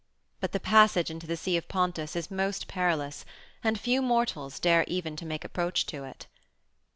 But 0.39 0.51
the 0.51 0.59
passage 0.59 1.11
into 1.11 1.27
the 1.27 1.37
Sea 1.37 1.57
of 1.57 1.67
Pontus 1.67 2.15
is 2.15 2.31
most 2.31 2.67
perilous, 2.67 3.23
and 3.63 3.79
few 3.79 4.01
mortals 4.01 4.57
dare 4.59 4.83
even 4.87 5.15
to 5.17 5.27
make 5.27 5.45
approach 5.45 5.85
to 5.85 6.05
it." 6.05 6.25